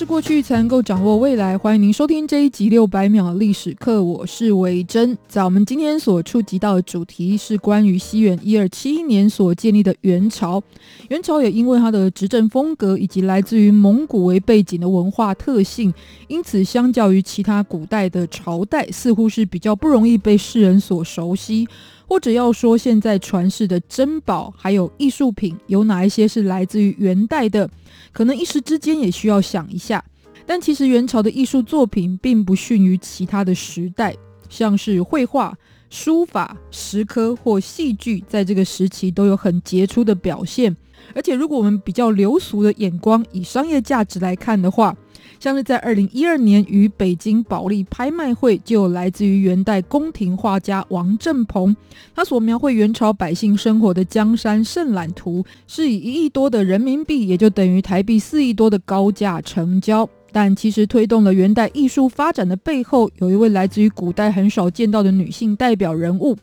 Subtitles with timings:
[0.00, 1.58] 是过去才能够掌握未来。
[1.58, 5.18] 欢迎您收听这一集六百秒历史课，我是维珍。
[5.28, 10.62] 在我们今天所触及到的主题是关于西元一二七一年所建立的元朝。
[11.10, 15.92] 元朝也因为它的执政风格以及来自于蒙古为背景的文化特性，
[16.28, 21.68] 因此相较于其他古代的朝代，似乎是比较不容易被世人所熟悉。
[22.08, 27.68] 或者要说，现在传世的珍宝还有艺术品有哪一些是来自于元代的？
[28.12, 30.04] 可能一时之间也需要想一下。
[30.46, 34.16] 但其实元朝的艺术作品并不逊于其他的时代，
[34.48, 35.56] 像是绘画、
[35.90, 40.76] 书法、石刻或戏剧，在这个时期都有很杰出的表现。
[41.14, 44.96] 而且，如果我们比较流俗的眼光，以商业价值来看的话，
[45.40, 51.74] 像是在二零一二年于北京保利拍卖会，就来自于元代宫廷画家王振鹏，
[52.14, 60.08] 他所描绘元朝百姓生活的江山胜览图，是以一亿多的人民币，也就等于台币四亿多的高价成交。
[60.32, 66.36] 但其实推动了元代艺术发展的背后，有一位来自于古代很少见到的女性代表人物，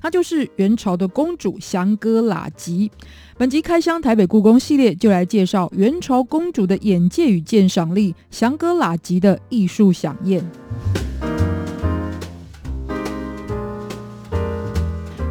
[0.00, 2.90] 她就是元朝的公主祥格拉吉。
[3.36, 11.03] 本集开箱台北故宫系列就来介绍元朝公主的眼界与鉴赏力，祥格拉吉的艺术飨宴。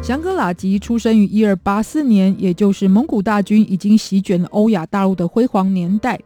[0.04, 6.20] 祥格拉吉出生于一二八四年，也就是蒙古大军已经席卷了欧亚大陆的辉煌年代。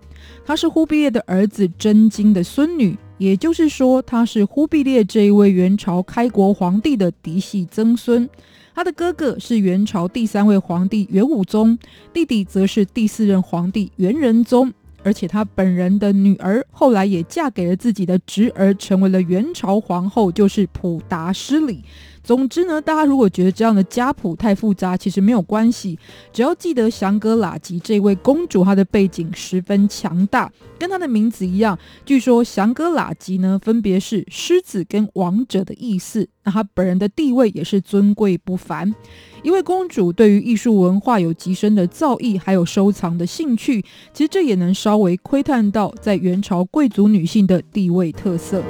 [0.44, 8.28] 他是忽必烈的儿子真金的孙女，也就是说，他是忽必烈这一位元朝开国皇帝的嫡系曾孙。
[8.74, 11.78] 他的哥哥是元朝第三位皇帝元武宗，
[12.12, 14.72] 弟弟则是第四任皇帝元仁宗，
[15.04, 21.84] 而且他本人的女儿后来也嫁给了自己的侄儿，成为了元朝皇后，就是普达失里。
[22.28, 25.98] 总之呢，大家如果觉得这样的家谱太复杂，其实没有关系，
[26.30, 31.78] 只要记得祥格拉吉这位公主，她的背景十分强大，跟她的名字一样。
[32.04, 36.28] 据说祥格拉吉呢，分别是狮子跟王者的意思。
[36.44, 38.94] 那她本人的地位也是尊贵不凡。
[39.42, 43.80] 一位公主对于艺术文化有极深的造诣，还有收藏的兴趣，
[44.12, 48.62] 其实这也能稍微窥探到在元朝贵族女性的地位特色。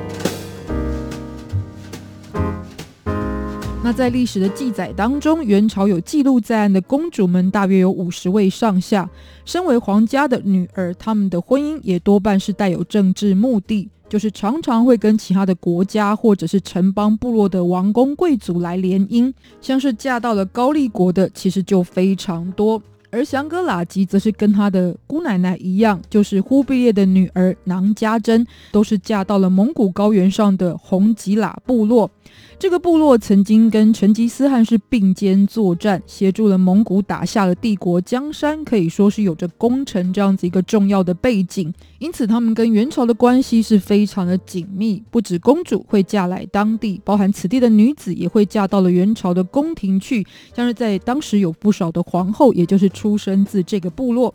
[3.88, 9.09] 那在历史的记载当中，元朝有记录在案的公主们大约有五十位上下。
[9.47, 19.32] 身为皇家的女儿，她们的婚姻也多半是带有政治目的，就是常常会跟其他的国家或者是城邦部落的王公贵族来联姻。
[19.62, 22.82] 像是嫁到了高丽国的，其实就非常多。
[23.10, 32.10] 而祥格拉吉则是跟她的姑奶奶一样，就是忽必烈的女儿囊嘉珍，都是嫁到了蒙古高原上的红吉拉部落。
[32.59, 41.73] 这个部落曾经跟成吉思汗是并肩作战，协助了蒙古打下了帝国江山，可以说是有着功臣这样子一个重要的背景。
[42.01, 45.01] 因此，他们跟元朝的关系是非常的紧密。
[45.09, 54.35] 不止公主会嫁来当地，包含此地的女子也会嫁到了元朝的宫廷去，像是在当时有不少的皇后，也就是出生自这个部落。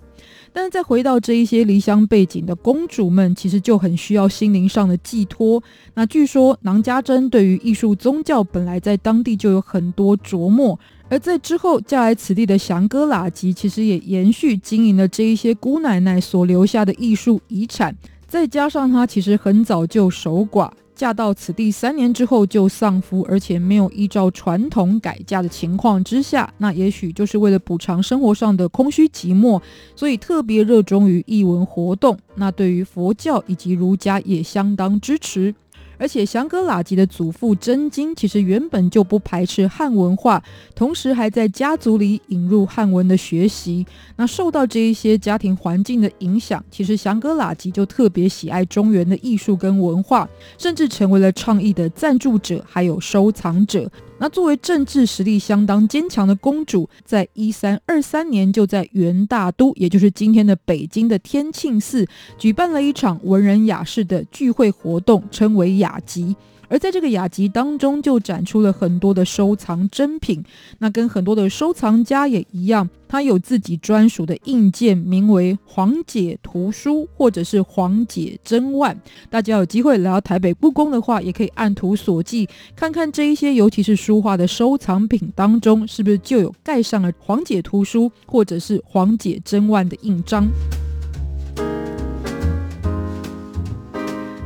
[0.54, 5.62] 但是再回到这一些离乡背景的公主们，其实就很需要心灵上的寄托。
[5.96, 17.96] 那据说囊家珍对于艺术宗教本来在当地就有很多琢磨，而在之后嫁来此地的祥哥拉吉，其实也延续经营了这一些姑奶奶所留下的艺术遗产。
[18.28, 20.70] 再加上她其实很早就守寡。
[21.04, 29.62] 嫁到此地三年之后就丧夫，而且没有依照传统改嫁的情况之下，那也许就是为了补偿生活上的空虚寂寞，
[29.98, 32.18] 所以特别热衷于译文活动。
[32.36, 35.54] 那对于佛教以及儒家也相当支持。
[35.98, 40.44] 而且祥格拉吉的祖父真金其实原本就不排斥汉文化，
[40.76, 43.86] 同时还在家族里引入汉文的学习。
[44.16, 53.90] 那受到这一些家庭环境的影响，其实祥格拉吉就特别喜爱中原的艺术跟文化，甚至成为了创意的赞助者，还有收藏者。
[54.20, 62.08] 那作为政治实力相当坚强的公主，在一三二三年就在元大都，也就是今天的北京的天庆寺，
[62.38, 66.36] 举办了一场文人雅士的聚会活动，称为雅集。
[66.74, 70.44] 而在这个雅集当中，就展出了很多的收藏珍品。
[70.80, 79.00] 那跟很多的收藏家也一样，他有自己专属的印鉴，名为“黄姐图书”或者是“黄姐珍万”。
[79.30, 90.48] 大家有机会来到台北故宫的话，也可以按图索骥，看看这一些，尤其是书画的收藏品当中，是不是就有盖上了“黄姐图书”或者是“黄姐珍万”的印章。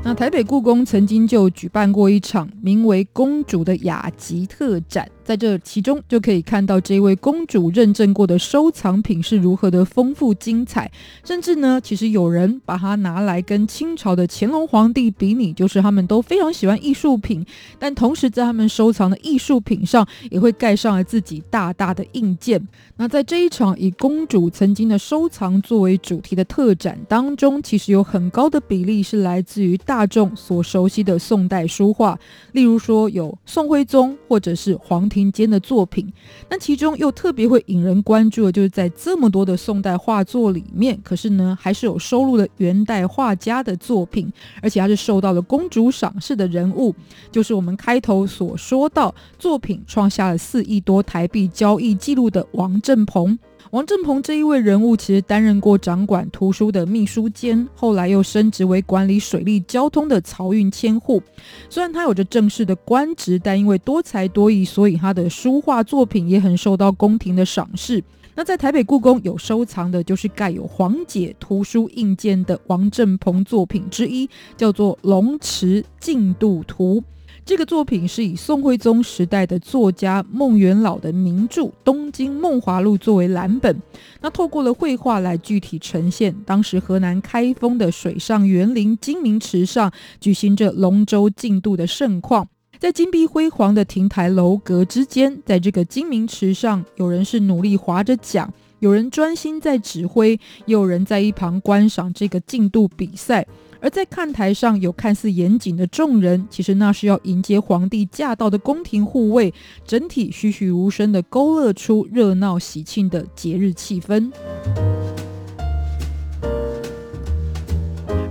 [0.07, 5.05] 那台北故宫曾经就举办过一场名为“公主的雅集”特展。
[5.27, 10.89] 在这其中就可以看到这位公主认证过的收藏品是如何的丰富精彩，
[11.21, 17.45] 甚至呢，其实有人把它拿来跟清朝的乾隆皇帝比拟，就是他们都非常喜欢艺术品，
[17.77, 22.65] 但同时在他们收藏的艺术品上也会盖上了自己大大的印鉴。
[22.95, 32.17] 那在这一场以公主曾经的收藏作为主题的特展当中，其实有很高的比例是来自于大众所熟悉的宋代书画，
[32.53, 36.13] 例如说有宋徽宗或者是黄庭民间的作品，
[36.47, 44.31] 那其中又特别会引人关注的，就是在这么多的宋代画作里面，可是呢，还是有收录了元代画家的作品，
[44.61, 46.93] 而且还是受到了公主赏识的人物，
[47.31, 53.39] 就是我们开头所说到作品创下了四亿多台币交易记录的王振鹏。
[53.71, 61.21] 王振鹏这一位人物，其实担任过掌管图书的秘书监，后来又升职为管理水利交通的漕运千户。
[61.69, 68.01] 虽然他有着正式的官职，但因为多才多艺，所以他的书画作品也很受到宫廷的赏识。
[68.35, 77.01] 那在台北故宫有收藏的，就是盖有黄姐图书印鉴的王振鹏作品之一，叫做《龙池进度图》。
[77.47, 83.81] 这个作品是以宋徽宗时代的作家孟元老的名著《东京梦华录》作为蓝本，
[84.19, 89.89] 那透过了绘画来具体呈现当时河南开封的水上园林金明池上
[90.19, 92.45] 举行着龙舟竞渡的盛况，
[92.79, 100.31] 在金碧辉煌的亭台楼阁之间，在这个金明池上，有人是努力划着桨，有人专心在指挥，
[100.65, 103.47] 也有人在一旁观赏这个竞渡比赛。
[103.79, 109.53] 而在看台上有看似严谨的众人，其实那是要迎接皇帝驾到的宫廷护卫，
[109.85, 114.31] 整体栩栩如生的勾勒出热闹喜庆的节日气氛。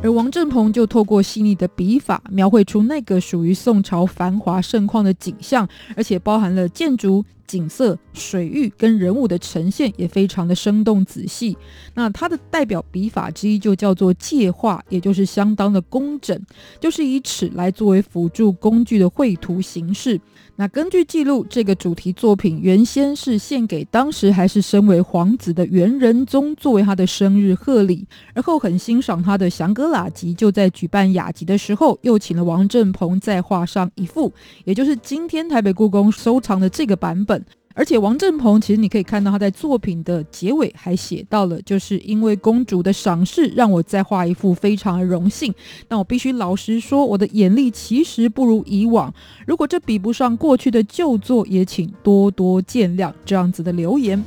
[0.02, 7.24] 而王振鹏就透过细腻的笔法，描绘出那个属于宋朝繁华盛况的景象，而且包含了建筑。
[7.46, 11.56] 景色、水域跟人物的呈现也非常的生动仔细。
[11.94, 16.40] 那它的代表笔法之一就叫做界画，也就是相当的工整，
[16.80, 20.20] 就是以尺来作为辅助工具的绘图形式。
[20.58, 34.32] 那根据记录，这个主题作品原先是献给当时还是身为皇子的元仁宗作为他的生日贺礼，而后很欣赏他的祥格拉吉，就在举办雅集的时候，又请了王振鹏再画上一幅，
[34.64, 37.35] 也就是今天台北故宫收藏的这个版本。
[37.76, 45.54] 而且王振鹏其实你可以看到他在作品的结尾还写到了，就是因为公主的赏识，让我再画一幅，非常荣幸。
[45.86, 49.12] 但我必须老实说，我的眼力其实不如以往。
[49.46, 53.12] 如果这比不上过去的旧作，也请多多见谅。
[53.26, 54.24] 这样子的留言。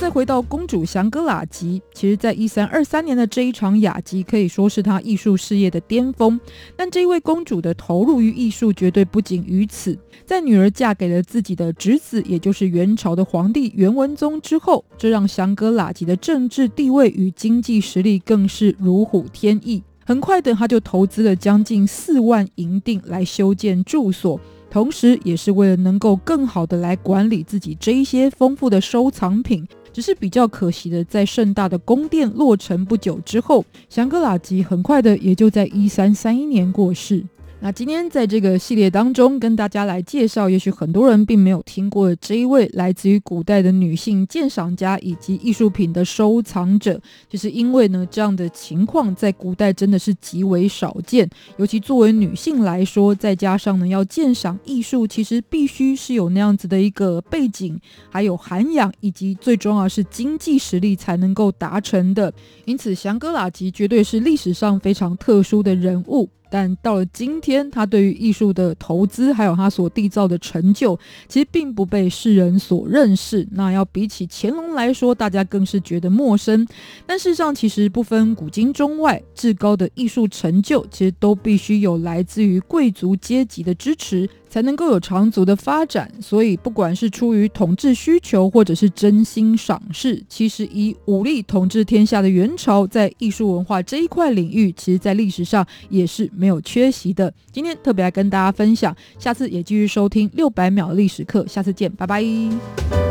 [0.00, 6.40] 再回到公主祥格拉吉，其实，在一三二三年的这一场雅集可以说是她艺术事业的巅峰。
[6.74, 9.98] 但这一位公主的投入于艺术绝对不仅于此。
[10.24, 19.82] 在女儿嫁给了自己的侄子，也就是元朝的皇帝元文宗之后，这让祥格拉吉的政治地位与经济实力更是如虎添翼。
[20.06, 29.68] 很快的，他就投资了将近四万银锭来修建住所，同时也是为了能够更好的来管理自己这一些丰富的收藏品。
[29.92, 37.24] 只是比较可惜的，在盛大的宫殿落成不久之后，香格拉吉很快的也就在一三三一年过世。
[37.62, 46.98] 那今天在这个系列当中，跟大家来介绍，也许很多人并没有听过的这一位来自于古代的女性鉴赏家以及艺术品的收藏者，
[47.28, 62.32] 就是因为呢，这样的情况在古代真的是极为少见，尤其作为女性来说，再加上呢要鉴赏艺术，其实必须是有那样子的一个背景，还有涵养，以及最重要是经济实力才能够达成的。
[62.64, 66.26] 因此，祥格拉吉绝对是历史上非常特殊的人物。
[66.50, 73.46] 但到了今天，他对于艺术的投资，还有他所缔造的成就，其实并不被世人所认识。
[73.52, 76.66] 那要比起乾隆来说，大家更是觉得陌生。
[77.06, 86.10] 但事实上，其实不分古今中外，至高的艺术成就，其实都必须有来自于贵族阶级的支持，才能够有长足的发展。
[86.20, 97.32] 所以，不管是出于统治需求，或者是真心赏识，其实以武力统治天下的元朝，在艺术文化这一块领域，其实在历史上也是没有缺席的。
[97.52, 103.09] 今天特别来跟大家分享，下次也继续收听六百秒历史课，下次见，拜拜。